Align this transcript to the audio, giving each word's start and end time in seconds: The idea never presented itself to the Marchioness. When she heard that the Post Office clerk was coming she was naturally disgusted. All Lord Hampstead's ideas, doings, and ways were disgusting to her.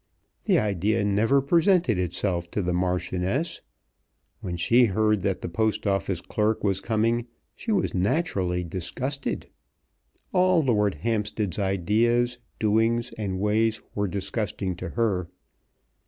The 0.45 0.57
idea 0.57 1.05
never 1.05 1.43
presented 1.43 1.99
itself 1.99 2.49
to 2.57 2.63
the 2.63 2.73
Marchioness. 2.73 3.61
When 4.39 4.55
she 4.55 4.85
heard 4.85 5.21
that 5.21 5.41
the 5.41 5.47
Post 5.47 5.85
Office 5.85 6.21
clerk 6.23 6.63
was 6.63 6.81
coming 6.81 7.27
she 7.55 7.71
was 7.71 7.93
naturally 7.93 8.63
disgusted. 8.63 9.45
All 10.33 10.63
Lord 10.63 10.95
Hampstead's 10.95 11.59
ideas, 11.59 12.39
doings, 12.57 13.11
and 13.19 13.39
ways 13.39 13.79
were 13.93 14.07
disgusting 14.07 14.75
to 14.77 14.89
her. 14.89 15.29